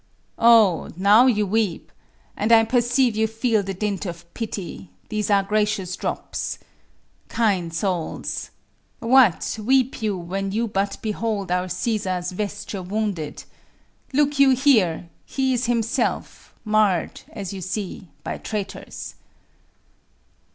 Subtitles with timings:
[0.39, 0.89] Oh!
[0.95, 1.91] now you weep;
[2.35, 6.57] and I perceive you feel The dint of pity; these are gracious drops.
[7.27, 8.49] Kind souls!
[8.97, 13.43] what, weep you, when you but behold Our Cæsar's vesture wounded?
[14.11, 15.07] Look you here!
[15.23, 19.13] Here is himself, mar'd, as you see, by traitors.